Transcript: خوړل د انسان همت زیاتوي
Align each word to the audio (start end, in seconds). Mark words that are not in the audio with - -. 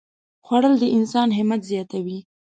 خوړل 0.45 0.73
د 0.79 0.83
انسان 0.97 1.29
همت 1.37 1.61
زیاتوي 1.71 2.19